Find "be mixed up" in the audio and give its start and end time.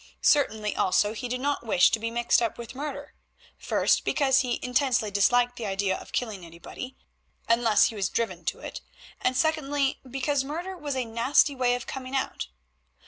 1.99-2.57